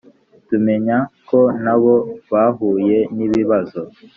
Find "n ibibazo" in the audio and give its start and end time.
3.15-3.81